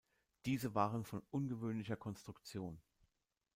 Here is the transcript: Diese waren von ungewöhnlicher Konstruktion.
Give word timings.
Diese 0.47 0.73
waren 0.73 1.03
von 1.05 1.21
ungewöhnlicher 1.29 1.95
Konstruktion. 1.95 2.81